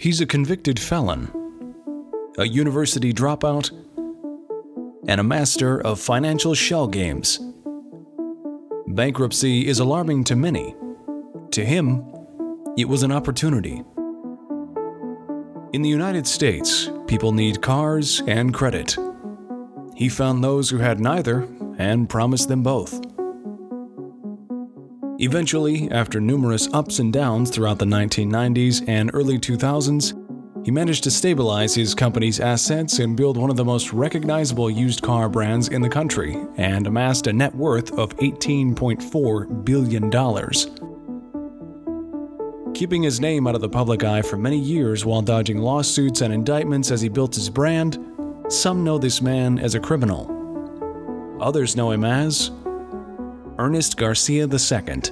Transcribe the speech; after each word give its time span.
He's 0.00 0.20
a 0.20 0.26
convicted 0.26 0.78
felon, 0.78 1.28
a 2.38 2.44
university 2.44 3.12
dropout, 3.12 3.72
and 5.08 5.20
a 5.20 5.24
master 5.24 5.82
of 5.82 5.98
financial 5.98 6.54
shell 6.54 6.86
games. 6.86 7.40
Bankruptcy 8.86 9.66
is 9.66 9.80
alarming 9.80 10.22
to 10.24 10.36
many. 10.36 10.76
To 11.50 11.64
him, 11.64 12.04
it 12.76 12.88
was 12.88 13.02
an 13.02 13.10
opportunity. 13.10 13.82
In 15.72 15.82
the 15.82 15.88
United 15.88 16.28
States, 16.28 16.88
people 17.08 17.32
need 17.32 17.60
cars 17.60 18.22
and 18.28 18.54
credit. 18.54 18.96
He 19.96 20.08
found 20.08 20.44
those 20.44 20.70
who 20.70 20.78
had 20.78 21.00
neither 21.00 21.48
and 21.76 22.08
promised 22.08 22.46
them 22.46 22.62
both. 22.62 23.00
Eventually, 25.20 25.90
after 25.90 26.20
numerous 26.20 26.68
ups 26.72 27.00
and 27.00 27.12
downs 27.12 27.50
throughout 27.50 27.80
the 27.80 27.84
1990s 27.84 28.88
and 28.88 29.10
early 29.12 29.36
2000s, 29.36 30.14
he 30.64 30.70
managed 30.70 31.02
to 31.02 31.10
stabilize 31.10 31.74
his 31.74 31.92
company's 31.92 32.38
assets 32.38 33.00
and 33.00 33.16
build 33.16 33.36
one 33.36 33.50
of 33.50 33.56
the 33.56 33.64
most 33.64 33.92
recognizable 33.92 34.70
used 34.70 35.02
car 35.02 35.28
brands 35.28 35.68
in 35.68 35.82
the 35.82 35.88
country 35.88 36.36
and 36.56 36.86
amassed 36.86 37.26
a 37.26 37.32
net 37.32 37.52
worth 37.52 37.90
of 37.98 38.16
$18.4 38.18 39.64
billion. 39.64 40.08
Keeping 42.72 43.02
his 43.02 43.18
name 43.18 43.48
out 43.48 43.56
of 43.56 43.60
the 43.60 43.68
public 43.68 44.04
eye 44.04 44.22
for 44.22 44.36
many 44.36 44.58
years 44.58 45.04
while 45.04 45.22
dodging 45.22 45.58
lawsuits 45.58 46.20
and 46.20 46.32
indictments 46.32 46.92
as 46.92 47.00
he 47.00 47.08
built 47.08 47.34
his 47.34 47.50
brand, 47.50 47.98
some 48.48 48.84
know 48.84 48.98
this 48.98 49.20
man 49.20 49.58
as 49.58 49.74
a 49.74 49.80
criminal. 49.80 50.36
Others 51.40 51.74
know 51.74 51.90
him 51.90 52.04
as 52.04 52.52
Ernest 53.60 53.96
Garcia 53.96 54.46
II. 54.46 55.02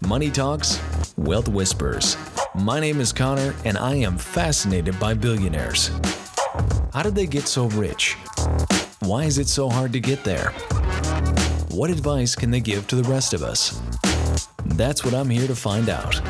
Money 0.00 0.30
Talks, 0.30 0.80
Wealth 1.18 1.48
Whispers. 1.48 2.16
My 2.54 2.80
name 2.80 2.98
is 2.98 3.12
Connor, 3.12 3.54
and 3.66 3.76
I 3.76 3.96
am 3.96 4.16
fascinated 4.16 4.98
by 4.98 5.12
billionaires. 5.12 5.90
How 6.94 7.02
did 7.02 7.14
they 7.14 7.26
get 7.26 7.46
so 7.46 7.66
rich? 7.66 8.14
Why 9.00 9.24
is 9.24 9.36
it 9.36 9.48
so 9.48 9.68
hard 9.68 9.92
to 9.92 10.00
get 10.00 10.24
there? 10.24 10.52
What 11.72 11.90
advice 11.90 12.34
can 12.34 12.50
they 12.50 12.60
give 12.60 12.86
to 12.88 12.96
the 12.96 13.06
rest 13.10 13.34
of 13.34 13.42
us? 13.42 13.82
That's 14.64 15.04
what 15.04 15.12
I'm 15.12 15.28
here 15.28 15.46
to 15.46 15.54
find 15.54 15.90
out. 15.90 16.22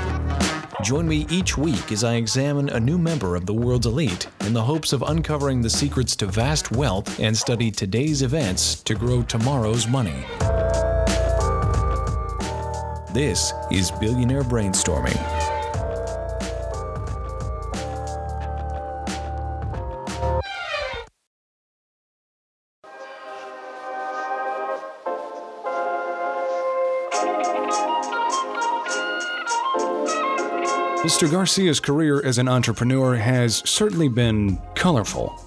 Join 0.85 1.09
me 1.09 1.27
each 1.31 1.57
week 1.57 1.93
as 1.93 2.05
I 2.05 2.17
examine 2.17 2.69
a 2.69 2.79
new 2.79 2.99
member 2.99 3.37
of 3.37 3.47
the 3.47 3.55
world's 3.55 3.87
elite 3.87 4.29
in 4.41 4.53
the 4.53 4.63
hopes 4.63 4.93
of 4.93 5.01
uncovering 5.01 5.63
the 5.63 5.71
secrets 5.71 6.15
to 6.17 6.27
vast 6.27 6.73
wealth 6.73 7.19
and 7.19 7.35
study 7.35 7.71
today's 7.71 8.21
events 8.21 8.83
to 8.83 8.95
grow 8.95 9.23
tomorrow's 9.23 9.89
money. 9.89 10.27
This 13.15 13.55
is 13.71 13.91
Billionaire 13.93 14.43
Brainstorming. 14.43 15.44
Mr. 31.05 31.31
Garcia's 31.31 31.81
career 31.81 32.25
as 32.25 32.39
an 32.39 32.49
entrepreneur 32.49 33.15
has 33.15 33.57
certainly 33.69 34.09
been 34.09 34.59
colorful. 34.75 35.39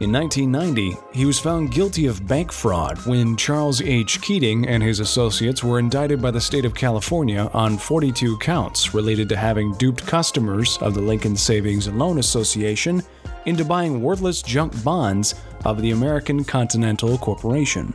In 0.00 0.12
1990, 0.12 0.96
he 1.12 1.24
was 1.24 1.40
found 1.40 1.72
guilty 1.72 2.06
of 2.06 2.24
bank 2.28 2.52
fraud 2.52 3.04
when 3.04 3.36
Charles 3.36 3.82
H. 3.82 4.22
Keating 4.22 4.68
and 4.68 4.80
his 4.80 5.00
associates 5.00 5.64
were 5.64 5.80
indicted 5.80 6.22
by 6.22 6.30
the 6.30 6.40
state 6.40 6.64
of 6.64 6.72
California 6.72 7.50
on 7.52 7.76
42 7.76 8.38
counts 8.38 8.94
related 8.94 9.28
to 9.28 9.36
having 9.36 9.74
duped 9.74 10.06
customers 10.06 10.78
of 10.78 10.94
the 10.94 11.00
Lincoln 11.00 11.36
Savings 11.36 11.88
and 11.88 11.98
Loan 11.98 12.20
Association 12.20 13.02
into 13.46 13.64
buying 13.64 14.00
worthless 14.00 14.40
junk 14.40 14.84
bonds 14.84 15.34
of 15.64 15.82
the 15.82 15.90
American 15.90 16.44
Continental 16.44 17.18
Corporation. 17.18 17.92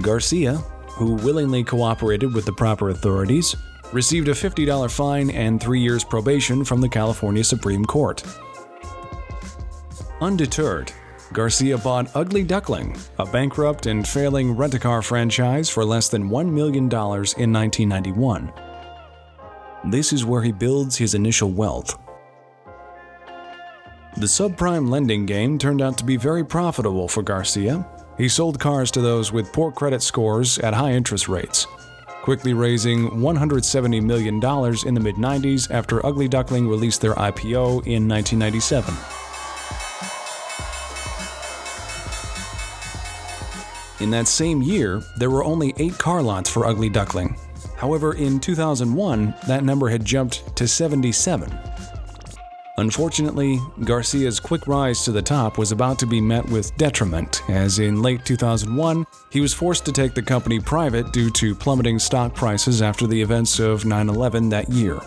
Garcia, 0.00 0.60
who 0.94 1.14
willingly 1.14 1.64
cooperated 1.64 2.32
with 2.34 2.44
the 2.44 2.52
proper 2.52 2.90
authorities, 2.90 3.56
received 3.92 4.28
a 4.28 4.32
$50 4.32 4.90
fine 4.90 5.30
and 5.30 5.60
three 5.60 5.80
years 5.80 6.04
probation 6.04 6.64
from 6.64 6.80
the 6.80 6.88
California 6.88 7.44
Supreme 7.44 7.84
Court. 7.84 8.22
Undeterred, 10.20 10.92
Garcia 11.32 11.78
bought 11.78 12.14
Ugly 12.14 12.44
Duckling, 12.44 12.96
a 13.18 13.26
bankrupt 13.26 13.86
and 13.86 14.06
failing 14.06 14.52
rent 14.52 14.74
a 14.74 14.78
car 14.78 15.02
franchise, 15.02 15.70
for 15.70 15.84
less 15.84 16.08
than 16.08 16.28
$1 16.28 16.50
million 16.50 16.84
in 16.84 17.52
1991. 17.52 18.52
This 19.90 20.12
is 20.12 20.24
where 20.24 20.42
he 20.42 20.52
builds 20.52 20.96
his 20.96 21.14
initial 21.14 21.50
wealth. 21.50 21.98
The 24.18 24.26
subprime 24.26 24.90
lending 24.90 25.24
game 25.24 25.58
turned 25.58 25.80
out 25.80 25.96
to 25.98 26.04
be 26.04 26.16
very 26.16 26.44
profitable 26.44 27.08
for 27.08 27.22
Garcia, 27.22 27.86
he 28.18 28.28
sold 28.28 28.60
cars 28.60 28.90
to 28.92 29.00
those 29.00 29.32
with 29.32 29.52
poor 29.52 29.72
credit 29.72 30.02
scores 30.02 30.58
at 30.58 30.74
high 30.74 30.92
interest 30.92 31.28
rates, 31.28 31.66
quickly 32.22 32.54
raising 32.54 33.08
$170 33.10 34.02
million 34.02 34.34
in 34.34 34.94
the 34.94 35.00
mid 35.00 35.16
90s 35.16 35.70
after 35.70 36.04
Ugly 36.04 36.28
Duckling 36.28 36.68
released 36.68 37.00
their 37.00 37.14
IPO 37.14 37.86
in 37.86 38.08
1997. 38.08 38.94
In 44.00 44.10
that 44.10 44.26
same 44.26 44.62
year, 44.62 45.00
there 45.16 45.30
were 45.30 45.44
only 45.44 45.72
eight 45.76 45.96
car 45.96 46.22
lots 46.22 46.50
for 46.50 46.66
Ugly 46.66 46.88
Duckling. 46.88 47.36
However, 47.76 48.14
in 48.14 48.40
2001, 48.40 49.34
that 49.46 49.64
number 49.64 49.88
had 49.88 50.04
jumped 50.04 50.56
to 50.56 50.66
77. 50.66 51.50
Unfortunately, 52.78 53.60
Garcia's 53.84 54.40
quick 54.40 54.66
rise 54.66 55.04
to 55.04 55.12
the 55.12 55.20
top 55.20 55.58
was 55.58 55.72
about 55.72 55.98
to 55.98 56.06
be 56.06 56.22
met 56.22 56.48
with 56.48 56.74
detriment, 56.78 57.42
as 57.50 57.78
in 57.78 58.00
late 58.00 58.24
2001, 58.24 59.04
he 59.30 59.42
was 59.42 59.52
forced 59.52 59.84
to 59.84 59.92
take 59.92 60.14
the 60.14 60.22
company 60.22 60.58
private 60.58 61.12
due 61.12 61.30
to 61.30 61.54
plummeting 61.54 61.98
stock 61.98 62.34
prices 62.34 62.80
after 62.80 63.06
the 63.06 63.20
events 63.20 63.58
of 63.58 63.84
9 63.84 64.08
11 64.08 64.48
that 64.48 64.70
year. 64.70 64.98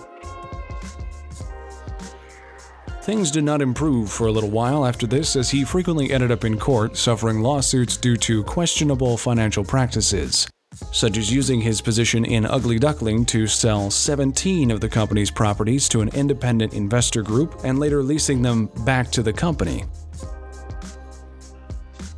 Things 3.01 3.31
did 3.31 3.43
not 3.43 3.61
improve 3.61 4.11
for 4.11 4.27
a 4.27 4.31
little 4.31 4.49
while 4.51 4.85
after 4.85 5.07
this, 5.07 5.35
as 5.35 5.49
he 5.49 5.63
frequently 5.63 6.11
ended 6.11 6.31
up 6.31 6.43
in 6.43 6.59
court 6.59 6.95
suffering 6.95 7.41
lawsuits 7.41 7.97
due 7.97 8.17
to 8.17 8.43
questionable 8.43 9.17
financial 9.17 9.63
practices 9.63 10.47
such 10.95 11.17
as 11.17 11.29
using 11.29 11.59
his 11.59 11.81
position 11.81 12.23
in 12.23 12.45
Ugly 12.45 12.79
Duckling 12.79 13.25
to 13.25 13.47
sell 13.47 13.91
17 13.91 14.71
of 14.71 14.79
the 14.79 14.87
company's 14.87 15.29
properties 15.29 15.89
to 15.89 15.99
an 15.99 16.07
independent 16.15 16.73
investor 16.73 17.21
group 17.21 17.59
and 17.65 17.79
later 17.79 18.01
leasing 18.01 18.41
them 18.41 18.67
back 18.85 19.11
to 19.11 19.21
the 19.21 19.33
company. 19.33 19.83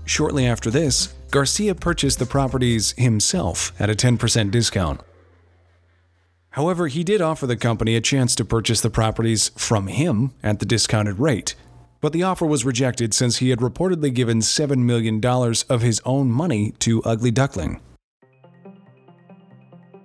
Shortly 0.05 0.45
after 0.45 0.69
this, 0.69 1.07
Garcia 1.31 1.73
purchased 1.73 2.19
the 2.19 2.27
properties 2.27 2.93
himself 2.99 3.73
at 3.81 3.89
a 3.89 3.95
10% 3.95 4.51
discount. 4.51 5.01
However, 6.51 6.87
he 6.87 7.03
did 7.03 7.19
offer 7.19 7.47
the 7.47 7.57
company 7.57 7.95
a 7.95 8.01
chance 8.01 8.35
to 8.35 8.45
purchase 8.45 8.81
the 8.81 8.91
properties 8.91 9.49
from 9.57 9.87
him 9.87 10.33
at 10.43 10.59
the 10.59 10.67
discounted 10.67 11.17
rate, 11.17 11.55
but 11.99 12.13
the 12.13 12.21
offer 12.21 12.45
was 12.45 12.63
rejected 12.63 13.16
since 13.16 13.37
he 13.37 13.49
had 13.49 13.59
reportedly 13.59 14.13
given 14.13 14.39
$7 14.39 14.77
million 14.77 15.19
of 15.25 15.81
his 15.81 15.99
own 16.05 16.31
money 16.31 16.75
to 16.79 17.01
Ugly 17.01 17.31
Duckling. 17.31 17.81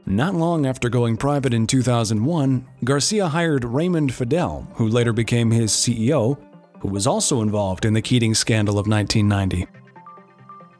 Not 0.05 0.35
long 0.35 0.67
after 0.67 0.89
going 0.89 1.17
private 1.17 1.55
in 1.55 1.67
2001, 1.67 2.67
Garcia 2.85 3.29
hired 3.29 3.65
Raymond 3.65 4.13
Fidel, 4.13 4.69
who 4.75 4.89
later 4.89 5.13
became 5.13 5.51
his 5.51 5.71
CEO, 5.73 6.39
who 6.81 6.89
was 6.89 7.07
also 7.07 7.43
involved 7.43 7.85
in 7.85 7.95
the 7.95 8.03
Keating 8.03 8.35
scandal 8.35 8.79
of 8.79 8.89
1990. 8.89 9.67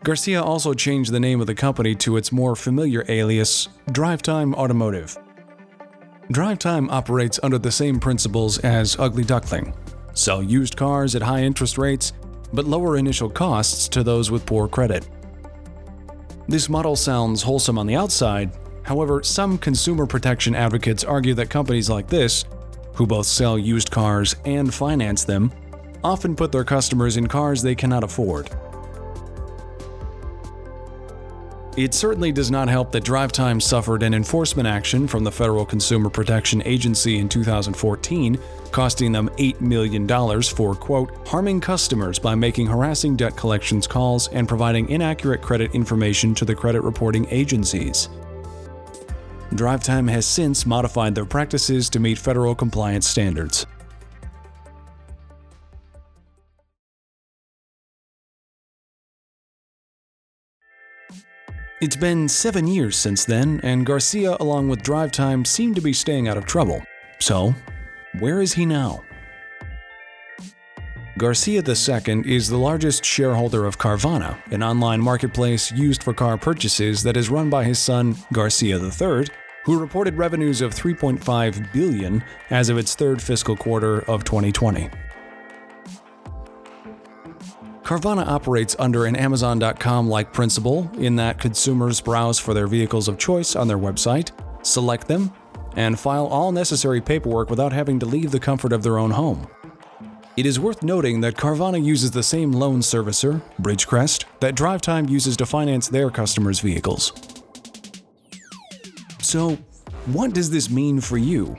Garcia 0.03 0.43
also 0.43 0.75
changed 0.75 1.13
the 1.13 1.21
name 1.21 1.41
of 1.41 1.47
the 1.47 1.55
company 1.55 1.95
to 1.95 2.17
its 2.17 2.33
more 2.33 2.57
familiar 2.57 3.05
alias, 3.09 3.69
DriveTime 3.91 4.55
Automotive. 4.55 5.17
DriveTime 6.33 6.91
operates 6.91 7.39
under 7.43 7.59
the 7.59 7.71
same 7.71 8.01
principles 8.01 8.59
as 8.59 8.99
Ugly 8.99 9.25
Duckling 9.25 9.73
sell 10.15 10.43
used 10.43 10.77
cars 10.77 11.15
at 11.15 11.23
high 11.23 11.43
interest 11.43 11.79
rates, 11.79 12.13
but 12.53 12.67
lower 12.67 12.97
initial 12.97 13.31
costs 13.31 13.89
to 13.89 14.03
those 14.03 14.31
with 14.31 14.45
poor 14.47 14.69
credit. 14.69 15.09
This 16.49 16.69
model 16.69 16.97
sounds 16.97 17.43
wholesome 17.43 17.79
on 17.79 17.87
the 17.87 17.95
outside, 17.95 18.53
However, 18.85 19.23
some 19.23 19.59
consumer 19.59 20.07
protection 20.07 20.55
advocates 20.55 21.05
argue 21.05 21.35
that 21.35 21.51
companies 21.51 21.89
like 21.89 22.09
this, 22.09 22.45
who 22.95 23.07
both 23.07 23.27
sell 23.27 23.59
used 23.59 23.91
cars 23.91 24.37
and 24.45 24.73
finance 24.73 25.25
them, 25.25 25.53
often 26.05 26.35
put 26.35 26.53
their 26.53 26.65
customers 26.65 27.17
in 27.17 27.27
cars 27.27 27.63
they 27.63 27.75
cannot 27.75 28.05
afford. 28.05 28.51
It 31.75 31.95
certainly 31.95 32.33
does 32.33 32.51
not 32.51 32.69
help 32.69 32.93
that 32.93 33.05
DriveTime 33.05 33.63
suffered 33.63 34.03
an 34.03 34.13
enforcement 34.13 34.69
action 34.69 35.09
from 35.09 35.25
the 35.25 35.33
Federal 35.33 35.65
Consumer 35.65 36.11
Protection 36.11 36.63
Agency 36.67 37.19
in 37.19 37.31
2014 37.31 38.39
costing 38.73 39.13
them 39.13 39.29
$8 39.37 39.61
million 39.61 40.09
for, 40.43 40.75
quote, 40.75 41.11
harming 41.29 41.61
customers 41.61 42.19
by 42.19 42.35
making 42.35 42.67
harassing 42.67 43.15
debt 43.15 43.37
collections 43.37 43.87
calls 43.87 44.29
and 44.29 44.49
providing 44.49 44.89
inaccurate 44.89 45.43
credit 45.43 45.75
information 45.75 46.35
to 46.35 46.45
the 46.45 46.55
credit 46.55 46.83
reporting 46.83 47.27
agencies. 47.31 48.09
DriveTime 49.53 50.11
has 50.11 50.27
since 50.27 50.67
modified 50.67 51.15
their 51.15 51.25
practices 51.25 51.89
to 51.91 52.01
meet 52.01 52.19
federal 52.19 52.55
compliance 52.55 53.07
standards. 53.07 53.67
It's 61.81 61.97
been 61.97 62.29
seven 62.29 62.69
years 62.69 62.97
since 62.97 63.25
then, 63.25 63.59
and 63.65 63.85
Garcia, 63.85 64.37
along 64.39 64.69
with 64.69 64.83
DriveTime, 64.85 65.45
seem 65.45 65.75
to 65.75 65.81
be 65.81 65.93
staying 65.93 66.29
out 66.29 66.37
of 66.37 66.47
trouble. 66.47 66.81
So, 67.19 67.55
where 68.21 68.41
is 68.41 68.53
he 68.53 68.65
now? 68.65 69.03
Garcia 71.19 71.63
II 71.67 72.23
is 72.25 72.49
the 72.49 72.57
largest 72.57 73.05
shareholder 73.05 73.67
of 73.67 73.79
Carvana, 73.79 74.41
an 74.53 74.63
online 74.63 75.01
marketplace 75.01 75.71
used 75.73 76.03
for 76.03 76.15
car 76.15 76.39
purchases 76.39 77.03
that 77.03 77.17
is 77.17 77.29
run 77.29 77.51
by 77.51 77.65
his 77.65 77.79
son, 77.79 78.17
Garcia 78.33 78.79
III, 78.79 79.27
who 79.65 79.79
reported 79.79 80.15
revenues 80.15 80.61
of 80.61 80.75
3.5 80.75 81.73
billion 81.73 82.25
as 82.51 82.69
of 82.69 82.79
its 82.79 82.95
third 82.95 83.23
fiscal 83.23 83.57
quarter 83.57 84.01
of 84.03 84.25
2020. 84.25 84.91
Carvana 87.83 88.27
operates 88.27 88.77
under 88.79 89.07
an 89.07 89.17
Amazon.com 89.17 90.09
like 90.09 90.33
principle 90.33 90.91
in 90.99 91.17
that 91.17 91.39
consumers 91.39 92.01
browse 92.01 92.39
for 92.39 92.55
their 92.55 92.67
vehicles 92.67 93.09
of 93.09 93.19
choice 93.19 93.57
on 93.57 93.69
their 93.69 93.79
website, 93.79 94.31
select 94.63 95.09
them, 95.09 95.33
and 95.77 95.99
file 95.99 96.27
all 96.27 96.53
necessary 96.53 97.01
paperwork 97.01 97.51
without 97.51 97.73
having 97.73 97.99
to 97.99 98.07
leave 98.07 98.31
the 98.31 98.41
comfort 98.41 98.73
of 98.73 98.83
their 98.83 98.99
own 98.99 99.11
home. 99.11 99.47
It 100.37 100.47
is 100.47 100.59
worth 100.59 100.83
noting 100.83 101.21
that 101.21 101.35
Carvana 101.35 101.85
uses 101.85 102.13
the 102.13 102.23
same 102.23 102.53
loan 102.53 102.81
servicer, 102.81 103.43
Bridgecrest, 103.61 104.25
that 104.41 104.55
DriveTime 104.55 105.11
uses 105.11 105.37
to 105.37 105.45
finance 105.45 105.89
their 105.89 106.11
customers' 106.11 106.61
vehicles. 106.61 107.13
So, 109.33 109.57
what 110.13 110.35
does 110.35 110.51
this 110.51 110.69
mean 110.69 111.01
for 111.01 111.17
you? 111.17 111.57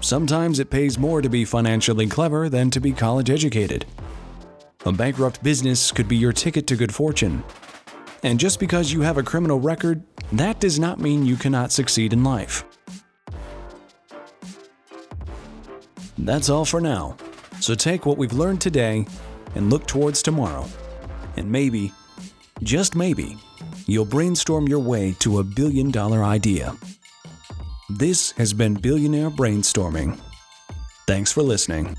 Sometimes 0.00 0.58
it 0.58 0.70
pays 0.70 0.98
more 0.98 1.20
to 1.20 1.28
be 1.28 1.44
financially 1.44 2.06
clever 2.06 2.48
than 2.48 2.70
to 2.70 2.80
be 2.80 2.92
college 2.92 3.28
educated. 3.28 3.84
A 4.86 4.92
bankrupt 4.92 5.42
business 5.42 5.92
could 5.92 6.08
be 6.08 6.16
your 6.16 6.32
ticket 6.32 6.66
to 6.68 6.76
good 6.76 6.94
fortune. 6.94 7.44
And 8.22 8.40
just 8.40 8.58
because 8.58 8.90
you 8.90 9.02
have 9.02 9.18
a 9.18 9.22
criminal 9.22 9.60
record, 9.60 10.02
that 10.32 10.60
does 10.60 10.78
not 10.78 10.98
mean 10.98 11.26
you 11.26 11.36
cannot 11.36 11.72
succeed 11.72 12.14
in 12.14 12.24
life. 12.24 12.64
That's 16.16 16.48
all 16.48 16.64
for 16.64 16.80
now. 16.80 17.18
So 17.60 17.74
take 17.74 18.06
what 18.06 18.16
we've 18.16 18.32
learned 18.32 18.62
today 18.62 19.04
and 19.54 19.68
look 19.68 19.86
towards 19.86 20.22
tomorrow. 20.22 20.64
And 21.36 21.52
maybe, 21.52 21.92
just 22.62 22.96
maybe, 22.96 23.36
you'll 23.88 24.04
brainstorm 24.04 24.68
your 24.68 24.78
way 24.78 25.16
to 25.18 25.40
a 25.40 25.42
billion 25.42 25.90
dollar 25.90 26.22
idea. 26.22 26.76
This 27.90 28.32
has 28.32 28.52
been 28.52 28.74
Billionaire 28.74 29.30
Brainstorming. 29.30 30.20
Thanks 31.06 31.32
for 31.32 31.42
listening. 31.42 31.96